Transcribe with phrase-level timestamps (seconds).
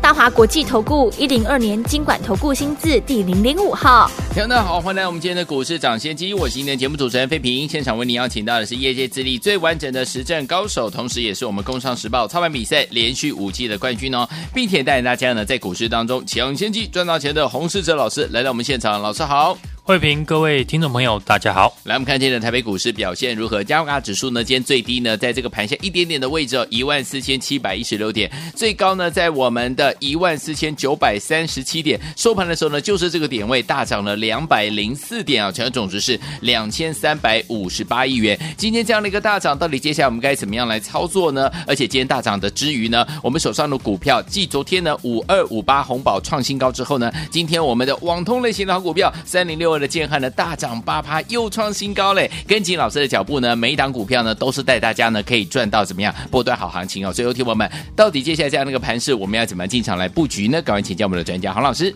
[0.00, 19.58] 大华国际投顾一零二年金管投顾新字第零零五号，听众好，欢迎来我们今天的股市涨先机，我是今天的节目主持人费平，现场为您邀请到的是业界资历最完整的实战高手，同时也是我们工商时报操盘比赛连续五季的冠军哦，并且带领大家呢在股市当中抢先机赚到钱的洪世哲老师来到我们现场，老师好。
[19.86, 21.72] 慧平，各位听众朋友，大家好。
[21.84, 23.62] 来，我们看今天的台北股市表现如何？
[23.62, 28.28] 加权指数呢，今天最低呢，在这个盘下一点点的位置哦，一万四千七百一十六点。
[28.56, 32.00] 最高呢，在我们的一万四千九百三十七点。
[32.16, 38.36] 收盘的时候呢，就是这个点位大涨了两百零四点啊，成交总值是两千三百五十八亿元。
[38.56, 41.48] 今天这样的一个大涨，到底接下来我们该怎么样来操作呢？
[41.64, 52.30] 而且今天大涨的之余呢，我们手上的股票，继昨天呢五二五八红宝创新高之后呢，今天我们的网通类型的好股票三零六二的建汉呢大涨八趴，又创新高嘞！
[52.46, 57.12] 跟紧老师的脚步呢，每一档股票呢都是带大家呢可以赚到怎么样波段好行情哦。
[57.12, 60.62] 所以，有听友们，到底接下来这样的一个盘势，我们要怎么进场来布局呢？
[60.62, 61.94] 赶快请教我们的专家黄老师。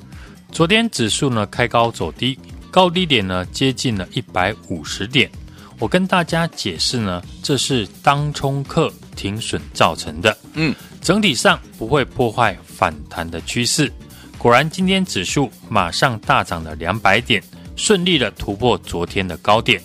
[0.52, 2.38] 昨天指数呢开高走低，
[2.70, 5.30] 高低点呢接近了一百五十点。
[5.78, 10.36] 我跟大家解释呢，这是当冲客停损造成的。
[10.52, 13.90] 嗯，整体上不会破坏反弹的趋势。
[14.36, 17.42] 果然，今天指数马上大涨了两百点，
[17.80, 19.80] 顺利的突破昨天的高点，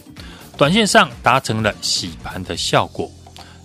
[0.58, 3.10] 短线上达成了洗盘的效果。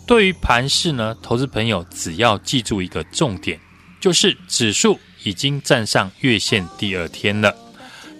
[0.06, 3.58] 对于盘势呢，投资朋友只要记住一个重点，
[4.00, 7.52] 就是指数已经站上月线第二天了。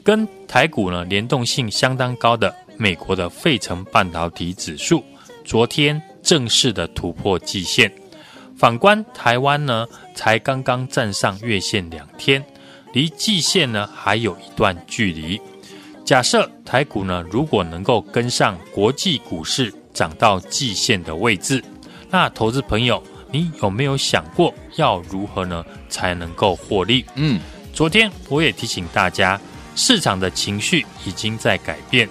[0.02, 5.04] 跟台股呢联动性相当高的美国的费城半导体指数，
[5.44, 7.90] 昨天正式的突破季线。
[8.58, 9.86] 反观台湾呢，
[10.16, 12.44] 才刚刚站上月线两天。
[12.92, 15.40] 离季线呢还有一段距离。
[16.10, 21.62] 假设台股呢如果能够跟上国际股市涨到季线的位置，
[22.10, 23.00] 那投资朋友，
[23.30, 27.04] 你有没有想过要如何呢才能够获利？
[27.14, 27.38] 嗯，
[27.72, 29.40] 昨天我也提醒大家，
[29.76, 32.08] 市场的情绪已经在改变。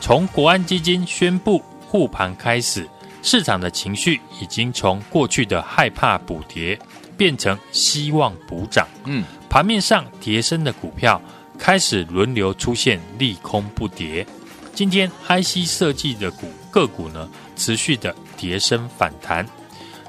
[0.00, 2.88] 从国安基金宣布护盘开始，
[3.20, 6.78] 市场的情绪已经从过去的害怕补跌，
[7.18, 8.88] 变成希望补涨。
[9.04, 9.22] 嗯。
[9.50, 11.20] 盘面上跌升的股票
[11.62, 14.26] 开始轮流出现利空不跌，
[14.74, 19.48] 今天 IC 设计的股个股呢持续的跌升反弹，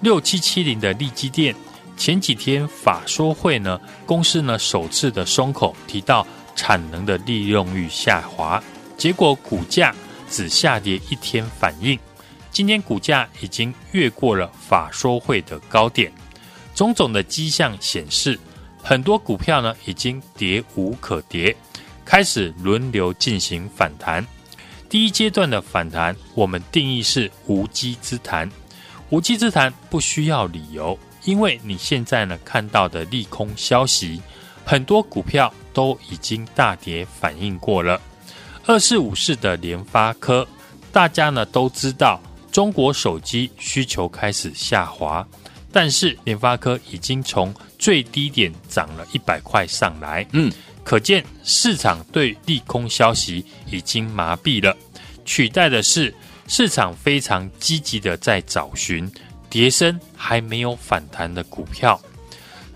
[0.02, 1.56] 六七七零的利基电
[1.96, 6.26] 前几天法说会呢公司呢首次的松口提到
[6.56, 8.62] 产能的利用率下滑，
[8.98, 9.94] 结果股价
[10.32, 12.00] 只下跌一天反应，
[12.50, 16.12] 今天股价已经越过了法说会的高点，
[16.74, 18.40] 种种的迹象显示。
[18.84, 21.56] 很多股票呢已经跌无可跌，
[22.04, 24.26] 开始轮流进行反弹。
[24.90, 28.48] 第一阶段的反弹，我们定义是无稽之谈。
[29.10, 34.22] 无稽之谈不需要理由，因为你现在呢看到的利空消息，
[34.66, 38.00] 很多股票都已经大跌反应过了。
[38.66, 40.48] 二四五四的联发科，
[40.92, 45.26] 大家呢都知道，中国手机需求开始下滑。
[45.74, 50.50] 但是联发科已经从最低点涨了一百块上来，嗯，
[50.84, 54.78] 可见市场对利空消息已经麻痹了，
[55.26, 56.14] 取代的是
[56.48, 59.12] 市场非常积极的在找寻
[59.50, 62.00] 跌升还没有反弹的股票，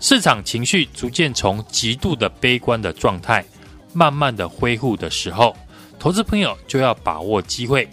[0.00, 3.44] 市场情绪逐渐从极度的悲观的状态
[3.92, 5.56] 慢慢的恢复的时候，
[6.00, 7.88] 投资朋友就要把握机会。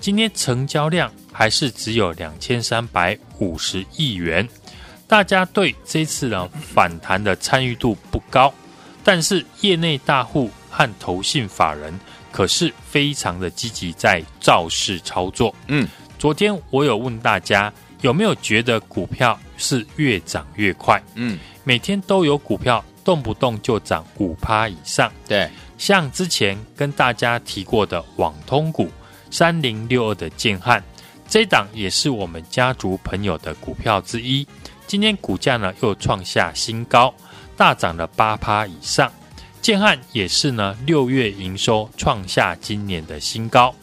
[0.00, 4.48] 今天成交量还是只有两千三百五十亿元，
[5.06, 8.52] 大家对这次呢反弹的参与度不高，
[9.02, 11.98] 但是业内大户和投信法人
[12.30, 15.54] 可是非常的积极在造势操作。
[15.66, 15.88] 嗯，
[16.18, 17.72] 昨天我有问大家
[18.02, 21.02] 有没有觉得股票是越涨越快？
[21.14, 25.10] 嗯，每天都有股票动不动就涨五趴以上。
[25.26, 25.48] 对，
[25.78, 28.90] 像之前跟大家提过的网通股
[29.30, 30.82] 三零六二的建汉。
[31.28, 34.46] 这档也是我们家族朋友的股票之一，
[34.86, 37.14] 今天股价呢又创下新高，
[37.54, 39.12] 大涨了八趴以上。
[39.60, 43.74] 建汉也是呢，六月营收创下今年的新高，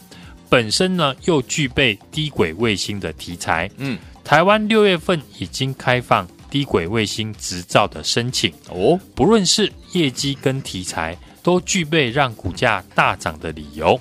[0.48, 3.70] 本身呢又具备低轨卫星的题材。
[3.76, 14.00] 嗯，台湾六月份已经开放低轨卫星执照的申请哦，不论是业绩跟题材，都具备让股价大涨的理由。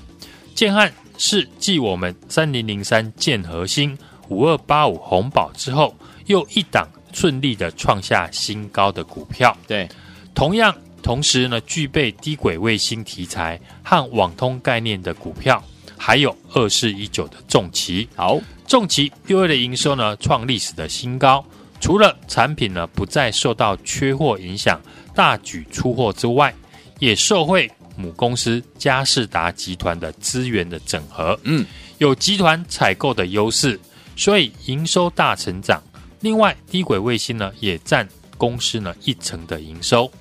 [0.55, 0.91] 建汉。
[1.17, 3.97] 是继我们三零零三建核心、
[4.29, 5.95] 五二八五红宝之后，
[6.25, 9.55] 又一档顺利的创下新高的股票。
[9.67, 9.87] 对，
[10.33, 15.63] 同样同时呢，具备低轨卫星题材和网通概念的股票，
[15.97, 18.07] 还有二四一九的重骑。
[18.15, 21.45] 好，重骑六月的营收呢创历史的新高，
[21.79, 24.81] 除了产品呢不再受到缺货影响，
[25.13, 26.53] 大举出货之外，
[26.99, 31.39] 也受惠母公司佳士达集团的资源的整合。
[31.43, 31.65] 嗯。
[31.97, 33.79] 有集团采购的优势，
[34.17, 35.81] 所以营收大成长。
[36.19, 38.05] 另外，低轨卫星呢也占
[38.37, 40.11] 公司呢一成的营收。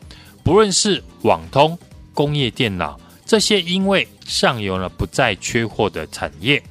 [0.44, 1.76] 不论是网通、
[2.12, 6.62] 工业电脑这些，因为上游呢不再缺货的产业，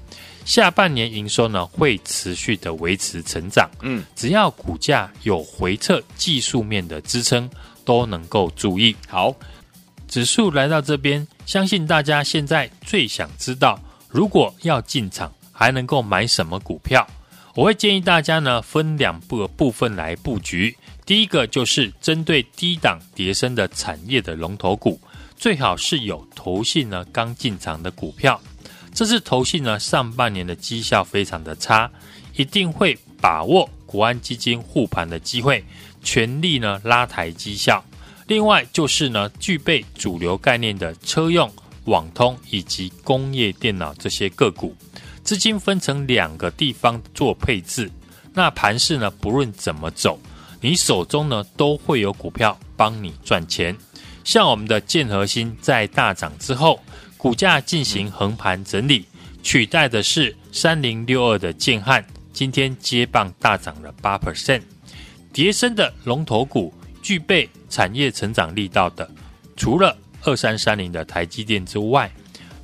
[0.45, 3.69] 下半年营收呢会持续的维持成长。
[3.81, 7.49] 嗯，只要股价有回撤技术面的支撑，
[7.83, 8.95] 都能够注意。
[9.09, 9.35] 好，
[10.13, 13.81] 指数来到这边，相信大家现在最想知道。
[14.07, 17.07] 如果要进场，还能够买什么股票？
[17.55, 20.77] 我会建议大家呢，分两部部分来布局。
[21.03, 25.01] 第一个就是针对低档跌升的产业的龙头股，
[25.35, 28.39] 最好是有投信呢刚进场的股票。
[28.93, 31.89] 这次投信呢上半年的绩效非常的差，
[32.35, 35.65] 一定会把握国安基金护盘的机会，
[36.03, 37.83] 全力呢拉抬绩效。
[38.27, 41.51] 另外就是呢具备主流概念的车用。
[41.85, 44.73] 网通以及工业电脑这些个股，
[45.21, 47.91] 资金分成两个地方做配置。
[48.33, 50.17] 那盘势呢，不论怎么走，
[50.61, 53.75] 你手中呢都会有股票帮你赚钱。
[54.23, 56.79] 像我们的建核心在大涨之后，
[57.17, 59.05] 股价进行横盘整理，
[59.43, 64.61] 取代的是三零六二的建汉，今天接棒大涨了八 percent。
[65.33, 66.73] 跌深的龙头股，
[67.03, 69.07] 具备产业成长力道的，
[69.55, 72.09] 除了二三三零的台积电之外，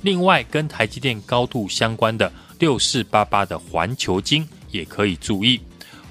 [0.00, 5.60] 另外跟台积电高度相关的六四八八的环球晶也可以注意。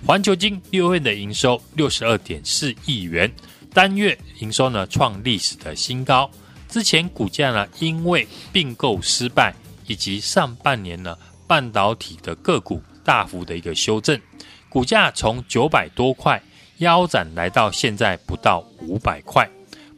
[0.06, 3.30] 环球晶六月的营收六十二点四亿元，
[3.74, 6.30] 单月营收呢创历史的新高。
[6.70, 9.54] 之前股价呢因为并购失败
[9.88, 11.18] 以及上半年呢
[11.48, 14.22] 半导体的个股大幅的一个修正，
[14.70, 16.40] 股价从九百多块
[16.80, 19.48] 腰斩来到现在不到五百块。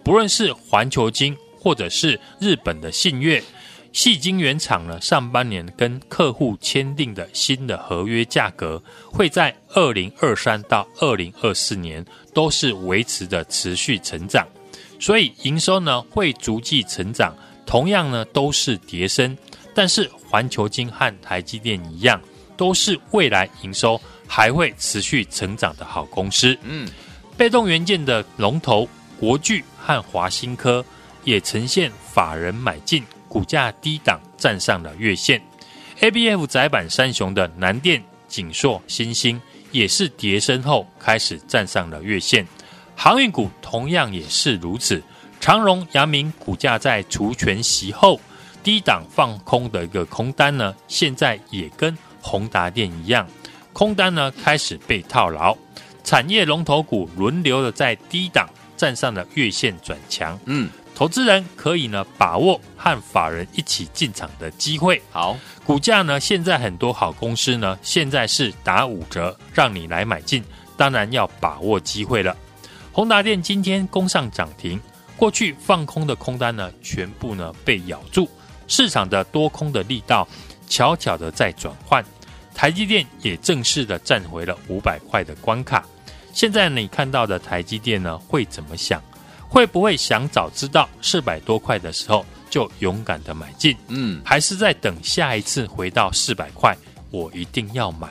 [0.04, 3.42] 不论是环球晶，或者是日本的信越，
[3.94, 8.82] 细晶圆厂呢，上半年跟客户签订的新的合约价格，
[9.12, 14.48] 会在二零二三到二零二四年都是维持的持续成长，
[15.00, 17.36] 所以营收呢会逐季成长，
[17.66, 19.38] 同样呢都是叠升，
[19.76, 22.20] 但是环球晶和台积电一样，
[22.58, 24.02] 都是未来营收
[24.34, 26.58] 还会持续成长的好公司。
[26.64, 26.88] 嗯，
[27.36, 28.88] 被动元件的龙头
[29.20, 29.62] 国巨。
[29.84, 30.86] 和华新科
[31.24, 35.42] 也呈现法人买进，股价低档站上了月线。
[36.00, 39.42] ABF 窄板三雄的南电、景硕、新兴
[39.72, 42.48] 也是跌升后开始站上了月线。
[42.96, 45.02] 航运股同样也是如此。
[45.40, 48.22] 长荣、阳明股价在除权息后
[48.62, 53.28] 低档放空的一个空单呢，现在也跟宏达电一样，
[53.74, 55.56] 空单呢开始被套牢。
[56.04, 58.50] 产业龙头股轮流的在低档。
[58.78, 65.00] 站上了月线转强，嗯，投资人可以呢把握和法人一起进场的机会。
[65.12, 70.44] 好，股价呢现在很多好公司呢现在是打五折，让你来买进，
[70.76, 72.36] 当然要把握机会了。
[72.92, 74.82] 宏达电今天攻上涨停，
[75.16, 78.28] 过去放空的空单呢全部呢被咬住，
[78.68, 80.28] 市场的多空的力道
[80.68, 82.04] 悄悄的在转换，
[82.54, 85.86] 台积电也正式的站回了五百块的关卡。
[86.34, 89.02] 现在你看到的台积电呢，会怎么想？
[89.50, 93.76] 会不会想早知道四百多块的时候就勇敢的买进？
[93.90, 96.74] 嗯，还是在等下一次回到四百块，
[97.10, 98.08] 我一定要买。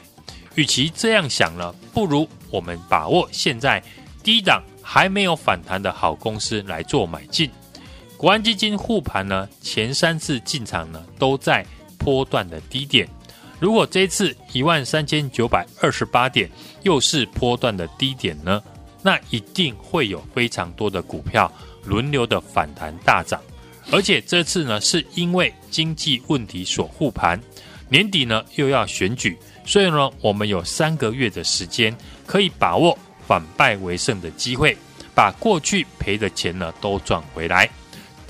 [0.57, 3.83] 与其这样想呢，不如我们把握现在
[4.23, 7.51] 低档还没有反弹的好公司来做买进。
[8.19, 11.65] 国安基金护盘呢，前三次进场呢都在
[11.97, 13.09] 波段的低点。
[13.61, 16.51] 如果这次一万三千九百二十八点
[16.83, 18.61] 又是波段的低点呢？
[19.03, 21.51] 那一定会有非常多的股票
[21.85, 23.41] 轮流的反弹大涨，
[23.91, 27.41] 而且这次呢是因为经济问题所护盘，
[27.89, 34.77] 年底呢又要选举，所以呢我们有三个月的时间可以把握反败为胜的机会，
[35.15, 37.69] 把过去赔的钱呢都赚回来。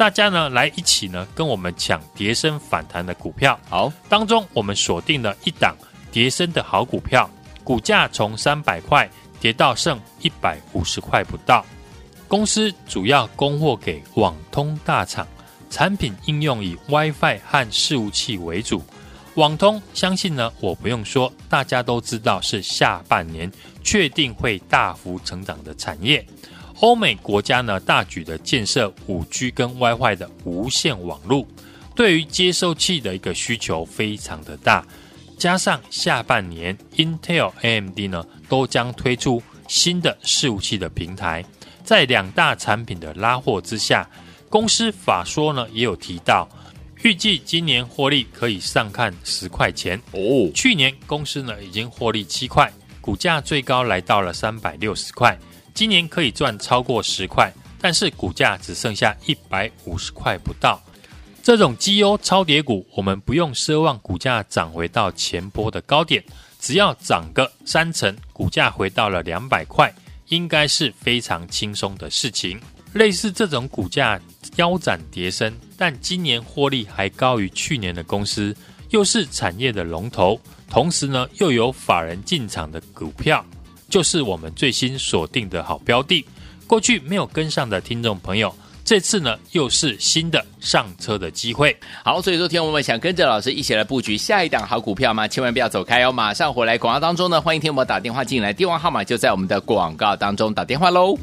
[0.00, 3.60] 大家呢来一起呢跟我们抢跌升反弹的股票。
[3.68, 5.76] 好，当中我们锁定了一档
[6.10, 7.28] 跌升的好股票，
[7.62, 9.06] 股价从三百块
[9.40, 11.62] 跌到剩一百五十块不到。
[12.26, 15.28] 公司主要供货给网通大厂，
[15.68, 18.82] 产品应用以 WiFi 和伺服器为主。
[19.34, 23.52] 网通相信呢，我不用说，大家都知道是下半年
[23.84, 26.26] 确定会大幅成长的产业。
[26.80, 31.46] 欧美国家呢大举的建设五 G 跟 WiFi 的无线网络，
[31.94, 34.84] 对于接收器的一个需求非常的大。
[35.36, 41.44] 加上下半年 Intel、AMD 呢都将推出新的伺服器的平台，
[41.84, 44.08] 在两大产品的拉货之下，
[44.48, 46.48] 公司法说呢也有提到。
[47.02, 50.50] 预计今年获利可以上看十块钱哦。
[50.54, 52.70] 去年公司呢已经获利七块，
[53.00, 55.38] 股价最高来到了三百六十块。
[55.74, 60.80] 今年可以赚超过十块，但是股价只剩下一百五十块不到。
[61.42, 66.22] 这种绩优超跌股，我们不用奢望股价涨回到前波的高点，
[66.60, 69.92] 只要涨个三成，股价回到了两百块，
[70.28, 72.60] 应该是非常轻松的事情。
[72.92, 74.20] 类似这种股价
[74.56, 78.54] 腰斩跌深，但今年获利还高于去年的公司，
[78.90, 83.44] 又是产业的龙头，同时呢又有法人进场的股票，
[83.90, 86.24] 就是我们最新锁定的好标的。
[86.66, 88.54] 过去没有跟上的听众朋友，
[88.84, 91.76] 这次呢又是新的上车的机会。
[92.04, 95.26] 好，所以说天我们想跟着老师一起来布局下一档好股票吗？
[95.26, 101.18] 千万不要走开哦，马上回来广告当中呢，欢迎听我们打电话进来，电话号码就在我们的广告当中，打电话喽。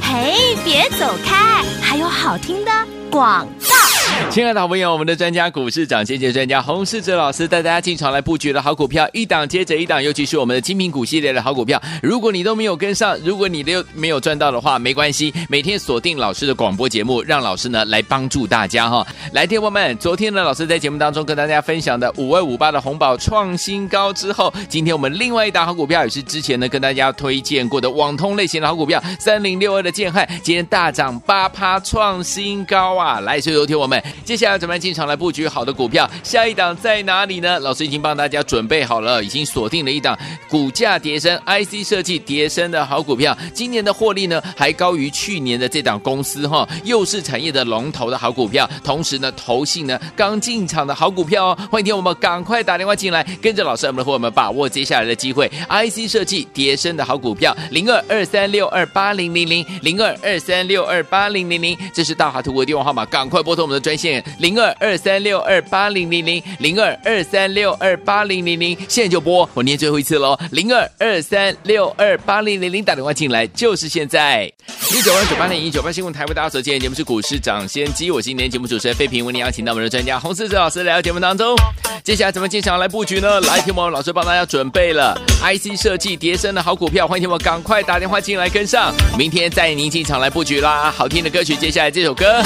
[0.00, 2.70] 嘿别走开，还有好听的
[3.10, 3.85] 广告。
[4.30, 11.80] 亲爱的好朋友，我们的专家股市长先机专家洪世哲老师带大家进场来布局的好股票，一档接着一档，尤其是我们的精品股系列的好股票。
[12.02, 19.06] 如果你都没有跟上，如果你都没有赚到的话，没关系，每天锁定老师的广播节目，让老师呢来帮助大家哈。
[19.32, 33.20] 来，听友们，昨天呢，老师在节目当中跟大家分享的五二五八的红宝创新高之后，今天我们另外一档好股票也是之前呢跟大家推荐过的网通类型的好股票，三零六二的建汉，今天大涨八趴，创新高啊！
[33.20, 34.02] 来，所以昨天我们。
[34.24, 36.08] 接下来怎么样进场来布局好的股票？
[36.22, 37.58] 下一档在哪里呢？
[37.60, 40.16] 老师已经帮大家准备好了，已经锁定了一档
[40.48, 43.36] 股价迭升、IC 设计迭升的好股票。
[43.52, 48.68] 今年的获利呢，还高于去年的这档公司哈，又是产业的龙头的好股票。
[48.84, 51.58] 同时呢，投信呢刚进场的好股票哦。
[51.70, 55.50] 欢迎听我们赶快打电话进来，跟着老师我们的伙伴们把握接下来的机会。
[55.68, 63.95] IC 设计迭升的好股票，零二二三六二八零零零零二二三六二八零零零，这是大华图的电话号码，赶快拨通我们的专。
[63.96, 74.50] 线零二二三六二八零零零零二二三六二八零零零，现在就拨，我念最后一次喽，零二二三六二八零零零，打电话进来就是现在。
[74.92, 81.56] 一九八九八零一九八新闻台为大家所见节目是股市涨先机，我是今天节目主持人费平，为您邀请到我们的专家洪士哲老师来到节目当中。
[82.04, 83.40] 接下来怎么进场来布局呢？
[83.42, 90.92] 来，听我们老师帮大家准备了 IC 设计叠升的好股票，欢迎听我赶快打电话进来跟上，明天带您进场来布局啦。
[90.96, 92.42] 好听的歌曲，接下来这首歌。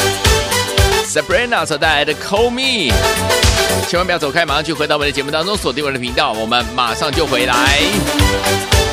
[1.06, 2.94] Sabrina 所带来的 Call Me，
[3.88, 8.89] 千万不要走开，马上去回到我们的节目当中，锁定我们的频道，我们马上就回来。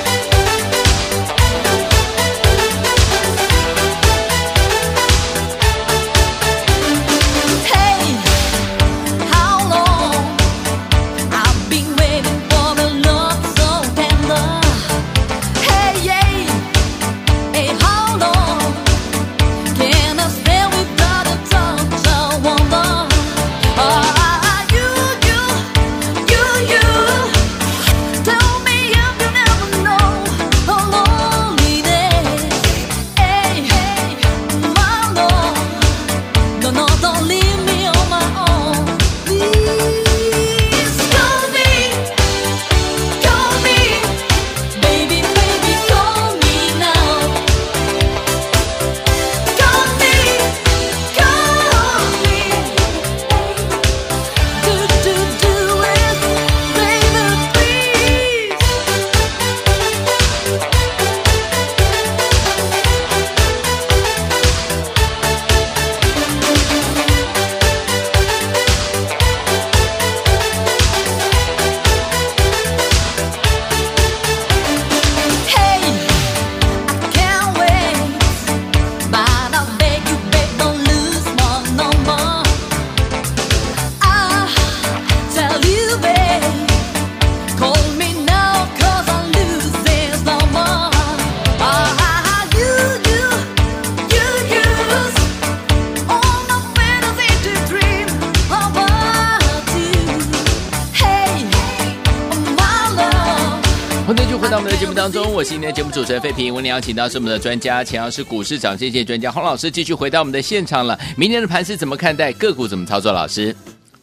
[104.98, 106.52] 当中，我是今天的节目主持人费平。
[106.52, 111.00] 我们邀请到是我们的专家，钱老师股市涨跌线专家洪老师，继续回到我们的现场了。
[111.16, 112.34] 明天的盘是怎么看待？
[112.34, 113.12] 个股怎么操作？
[113.12, 113.56] 老师，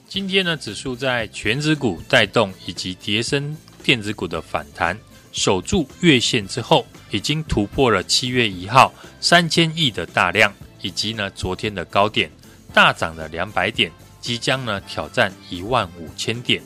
[0.09, 4.97] 今天呢，指数在全指股带动以及跌升电子股的反弹，
[5.33, 12.31] 守住月线之后，已经突破了七月一号三千亿的大量，以及呢昨天的高点，
[12.73, 16.63] 大涨了两百点，即将呢挑战一万五千点。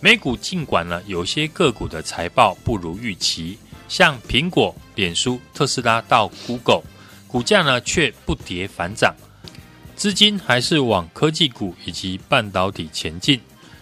[0.00, 6.82] 美股尽管呢有些个股的财报不如预期，像苹果、脸书、特斯拉到 Google，
[7.26, 9.14] 股价呢却不跌反涨，
[9.96, 13.40] 资金还是往科技股以及半导体前进。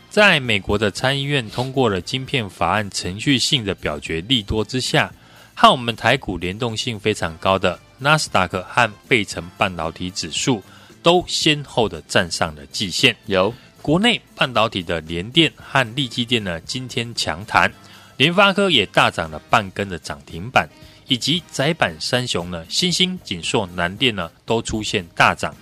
[0.09, 5.13] 在美国的参议院通过了晶片法案程序性的表决利多之下，
[5.55, 10.63] 和我们台股联动性非常高的纳斯达克和费城半导体指数
[11.03, 13.17] 都先后的站上了季线。
[13.27, 13.53] 有。
[13.85, 17.71] 国内半导体的联电和力积电呢，今天强弹，
[18.17, 20.67] 联发科也大涨了半根的涨停板，
[21.07, 25.55] 以及窄板三雄呢，新兴、景硕、南电呢，都出现大涨，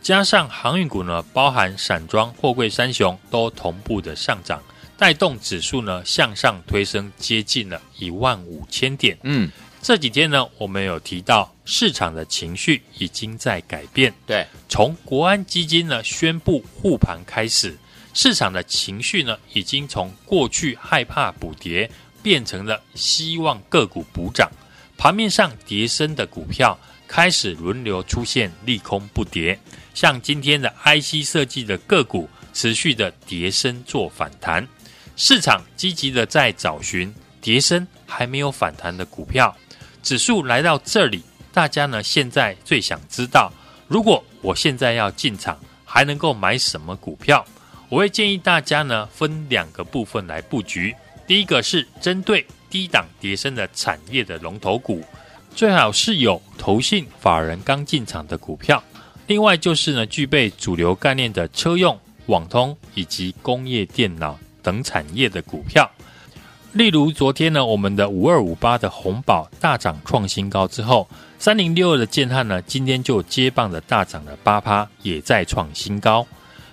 [0.00, 4.62] 加上航运股呢，包含散装、货柜三雄都同步的上涨，
[4.96, 9.18] 带动指数呢向上推升，接近了一万五千点。
[9.24, 9.50] 嗯。
[9.82, 14.12] 这几天呢，我们有提到市场的情绪已经在改变。
[14.26, 17.76] 对，从国安基金呢宣布护盘开始，
[18.12, 21.90] 市场的情绪呢已经从过去害怕补跌，
[22.22, 24.50] 变成了希望个股补涨。
[24.98, 29.58] 盘面上跌升的股票开始轮流出现利空不跌，
[29.94, 34.68] 像今天的 IC 设计的个股持续的跌升做反弹，
[35.16, 39.56] 市场积极的在找寻跌升还没有反弹的股票。
[40.02, 43.52] 指数来到这里，大家呢现在最想知道，
[43.88, 47.44] 如果我现在要进场，还能够买什么股票？
[47.88, 50.94] 我会建议大家呢分两个部分来布局。
[51.26, 55.02] 第一个是针对低档跌深的产业的龙头股，
[55.54, 58.82] 最好是有投信法人刚进场的股票。
[59.26, 65.88] 另外就是呢具备主流概念的车用、网通以及工业电脑等产业的股票。
[66.72, 76.24] 例如昨天呢，我们的五二五八的红宝大涨创新高之后，三零六二的建汉呢，今天就接棒的大涨了八趴，也在创新高。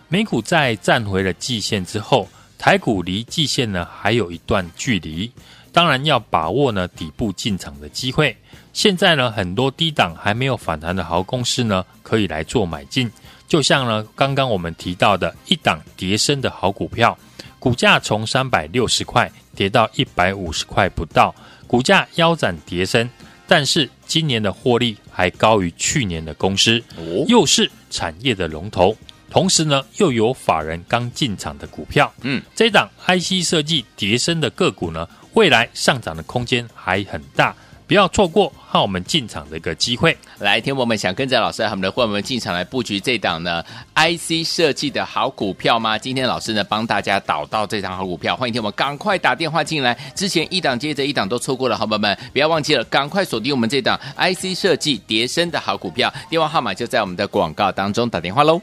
[0.08, 2.28] 美股在站回了季线之后，
[2.60, 5.32] 台股离季线呢还有一段距离，
[5.72, 8.38] 当然要把握呢底部进场的机会。
[8.74, 13.12] 现在呢，很多低档还没有反弹的好公司呢，可以来做买进。
[13.48, 17.18] 就像呢刚刚我们提到的一档跌升的好股票，
[17.58, 19.32] 股价从三百六十块。
[19.58, 21.34] 跌到一百五十块不到，
[21.66, 23.10] 股价腰斩跌升，
[23.48, 26.82] 但是今年的获利还高于去年的公司，
[27.28, 28.96] 又是产业的龙头，
[29.32, 37.56] 同时呢又有法人刚进场的股票，嗯，这档 IC 设计叠升的个股呢，未来上涨的空间还很大。
[37.88, 40.16] 不要错过和我们进场的一个机会。
[40.40, 43.64] 来，听我们想跟着老师和我们的伙伴们进场来布局这档呢
[43.96, 45.98] IC 设计的好股票吗？
[45.98, 49.98] 今天老师呢帮大家导到这档好股票，欢迎听我们赶快打电话进来。
[50.14, 58.62] 之前一档接着一档都错过了，伙伴们不要忘记了，赶快锁定我们这档 IC 设计跌深的好股票，电话号码就在我们的广告当中，打电话喽。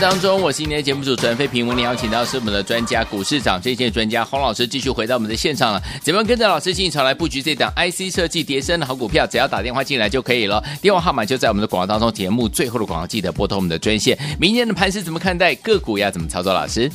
[0.00, 5.82] 当中，我是今天的节目主持人费平，为您邀请到是我们的专家股市长这些专家洪老师，继续回到我们的现场了。
[6.02, 9.26] 怎么跟着老师进场来布局这档 IC 设计叠升的好股票？
[9.26, 12.10] 只要打电话进来就可以了，电话号码就在我们的广告当中。
[12.10, 14.18] 节目最后的广告记得拨通我们的专线。
[14.40, 15.54] 明天的盘势怎么看待？
[15.56, 16.54] 个股要怎么操作？
[16.54, 16.90] 老师，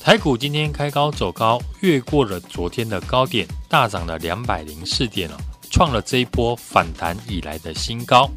[0.00, 5.36] 台股今天开高走高，越过了昨天的高点，大涨了两百零四点了，
[5.70, 8.30] 创了这一波反弹以来的新高。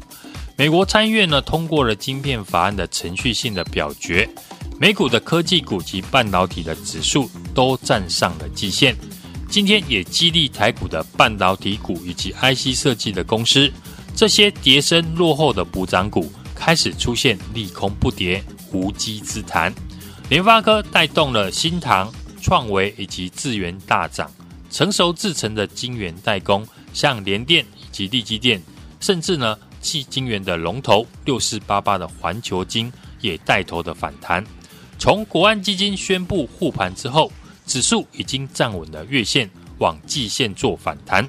[0.60, 4.28] 美国参议院呢通过了晶片法案的程序性的表决，
[4.78, 8.94] 美股的科技股及半导体的指数都站上了季线。
[9.48, 13.72] 今天也激励台股的半导体股以及 IC 设计的公司，
[14.14, 19.72] 这些跌深落后的补涨股开始出现利空不跌、无稽之谈。
[20.28, 24.30] 联发科带动了新唐、创维以及智原大涨，
[24.70, 28.62] 成熟制程的晶圆代工，像联电以及力积电，
[29.00, 29.56] 甚至呢。
[29.82, 34.44] 矽晶圆的龙头六四八八的环球金也带头的反弹。
[34.98, 37.32] 从国安基金宣布护盘之后，
[37.66, 41.26] 指数已经站稳了月线，往季线做反弹。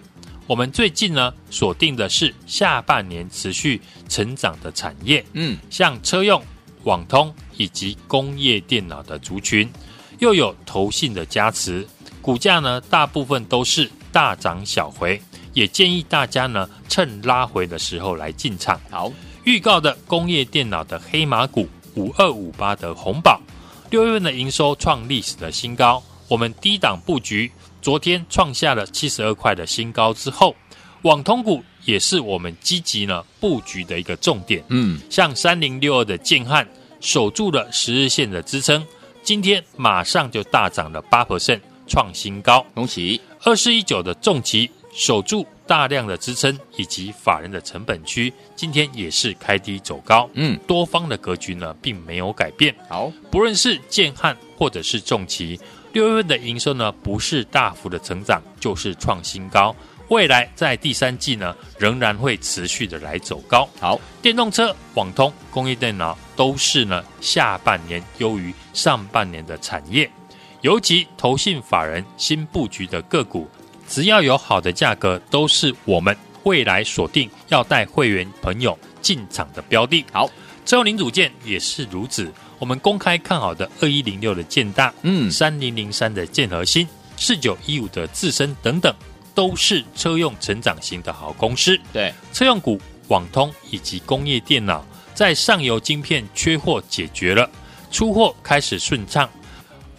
[0.47, 6.43] 我们最近呢锁定的是下半年持续成长的产业，嗯，像车用、
[6.83, 9.71] 网通以及工业电脑的族群，
[10.19, 11.87] 又有投信的加持，
[12.21, 15.21] 股价呢大部分都是大涨小回。
[15.53, 18.79] 也建议大家呢，趁拉回的时候来进场。
[18.89, 19.11] 好，
[19.43, 23.41] 预告的工业电脑的黑马股五二五八的红宝，
[23.89, 26.01] 六月份的营收创历史的新高。
[26.27, 30.55] 我们低档布局，昨天创下了七十二块的新高之后，
[31.01, 34.63] 网通股也是我们积极呢布局的一个重点。
[34.69, 36.65] 嗯，像三零六二的建汉
[37.01, 38.85] 守住了十日线的支撑，
[39.23, 42.65] 今天马上就大涨了八 percent，创新高。
[42.73, 43.19] 恭喜！
[43.43, 44.71] 二四一九的重骑。
[44.93, 50.29] 守住大量的支撑以及法人的成本区，今天也是开低走高。
[50.33, 52.75] 嗯，多方的格局呢，并没有改变。
[52.89, 55.59] 好，不论是建汉或者是重骑，
[55.93, 59.75] 六月份的营收呢，不是大幅的成长，就是创新高。
[60.09, 63.65] 未来在第三季呢，仍然会持续的来走高。
[63.79, 70.11] 好，电动车、网通、工业电脑都是呢下半年优于上半年的产业，
[70.59, 73.47] 尤其投信法人新布局的个股。
[73.91, 80.05] 只要有好的价格，都是我们未来锁定要带会员朋友进场的标的。
[80.13, 80.29] 好，
[80.65, 82.31] 车用零组件也是如此。
[82.57, 88.95] 我们公开看好的二一零六的建大，嗯，三零零三的建核心，四九一五的自身等等，
[89.35, 91.77] 都是车用成长型的好公司。
[91.91, 97.49] 对，车用股、网通以及工业电脑，在上游晶片缺货解决了，
[97.91, 99.29] 出货开始顺畅。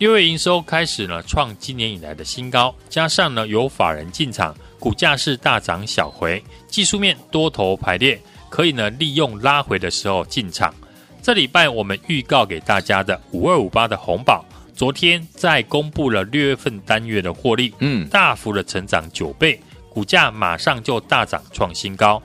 [0.02, 10.74] 六月营收开始呢，创今年以来的新高，加上呢有法人进场，股价是大涨小回，技术面多头排列，可以呢利用拉回的时候进场。
[11.22, 19.56] 这礼拜我们预告给大家的五二五八的红宝，昨天在公布了六月份单月的获利，嗯，大幅的成长九倍，
[19.88, 22.20] 股价马上就大涨创新高。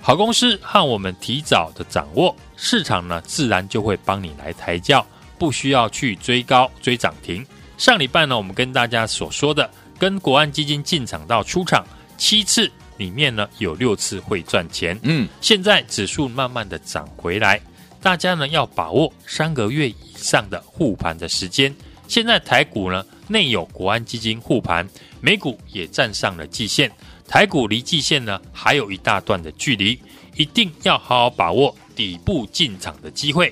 [0.00, 5.06] 好公司和我们提早的掌握，市场呢自然就会帮你来抬轿。
[5.40, 7.44] 不需要去追高追涨停。
[7.78, 11.82] 上礼拜呢，我们跟大家所说的，跟国安基金进场到出场
[12.18, 15.00] 七次里面呢，有六次会赚钱。
[15.02, 17.58] 嗯，现在指数慢慢的涨回来，
[18.02, 21.74] 大家呢要把握三个月以上的护盘的时间。
[22.06, 24.86] 现在台股呢内有国安基金护盘，
[25.22, 26.92] 美股也站上了季线，
[27.26, 29.98] 台股离季线呢还有一大段的距离，
[30.36, 33.50] 一定要好好把握底部进场的机会。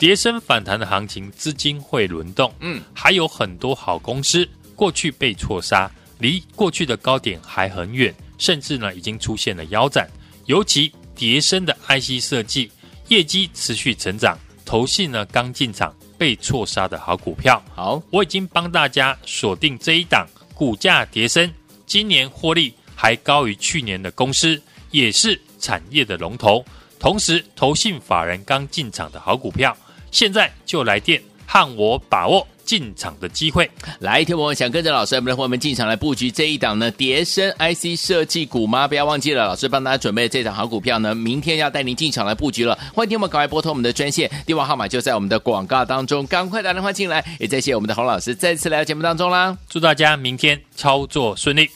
[0.00, 10.08] 跌升反弹的行情，资金会轮动，嗯，还有很多好公司过去被错杀，离过去的高点还很远，甚至呢已经出现了腰斩。
[10.46, 12.72] 尤其叠升的 IC 设计
[13.08, 21.52] 业绩持续成长，投信呢刚进场被错杀的好股票，好，我已经帮大家锁定这一档股价叠升，
[21.84, 24.58] 今年获利还高于去年的公司，
[24.92, 26.64] 也是产业的龙头，
[26.98, 29.76] 同时投信法人刚进场的好股票。
[30.10, 33.68] 现在就来电和我把握进场的机会。
[33.98, 38.86] 来，听我想跟着老师，我们的伙伴们进场来布局这一档呢，叠升 IC 设计股吗？
[38.86, 42.78] 不要忘记了，老师帮大家准备的这档好股票呢，明天要带您进场来布局了。
[42.94, 47.24] 欢迎听我们赶快拨通我们的专线，电话号码就在我们的广告当中，赶快打电话进来。
[47.40, 51.68] 也再谢谢我们的洪老师再次来到节目当中啦，祝大家明天操作顺利。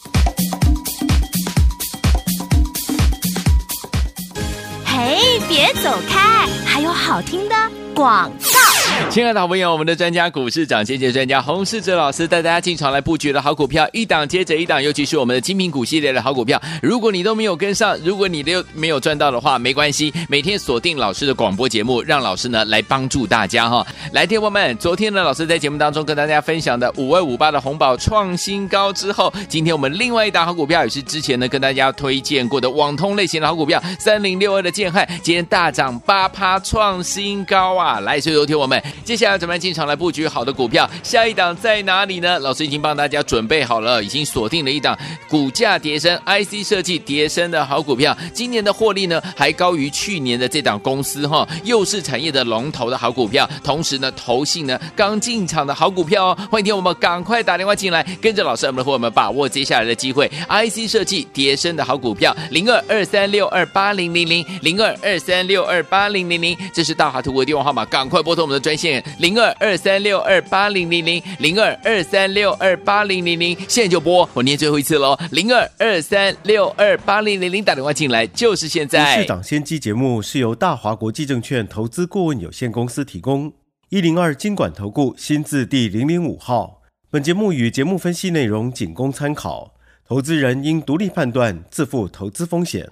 [4.87, 7.84] 嘿，别走开，还有好听的。
[7.95, 8.54] 广。
[9.11, 16.61] 亲爱的好朋友，我们的专家股市涨跌专家洪世哲老师带大家进场来布局的好股票，一档接着一档，尤其是我们的精品股系列的好股票。
[16.83, 23.85] 如果你都没有跟上，如果你都没有赚到的话，没关系，每天锁定老师的广播节目，让老师呢来帮助大家哈。
[24.13, 38.01] 来，听友们，昨天呢，老师在节目当中跟大家分享的五二五八的红宝创新高之后，今天我们另外一档好股票也是之前呢跟大家推荐过的网通类型的好股票，三零六二的建汉，今天大涨八趴创新高啊！
[38.01, 38.84] 来，所以昨天我们。
[39.05, 40.89] 接下来怎么进场来布局好的股票？
[41.03, 42.39] 下一档在哪里呢？
[42.41, 44.97] 老师已经帮大家准备好了，已经锁定了一档
[45.29, 48.17] 股价迭升、IC 设计迭升的好股票。
[48.33, 53.49] 今年的获利呢，还高于去年的这档公司哈，又是产业的龙头的好股票。
[53.63, 56.39] 同时呢，投信呢刚进场的好股票哦。
[56.51, 60.31] 欢迎听我们赶快打电话进来，跟着老师我们的伙伴们把握接下来的机会。
[60.49, 69.03] IC 设计迭升的好股票，零二二三六二八零零零零二二三六二八零零零，这是大华图的电话号码，赶快拨通我们的专专线。
[69.19, 79.21] 零二二三六二八零零零零二二三六二八零零零，现在就拨，我念最后一次喽，零二二三六二八零零零，打电话进来就是现在。
[79.21, 83.53] 市长先机节目是由大华国际证券投资顾问有限公司提供，
[83.91, 86.83] 一零二经管投顾新字第零零五号。
[87.11, 89.75] 本节目与节目分析内容仅供参考，
[90.07, 92.91] 投资人应独立判断，自负投资风险。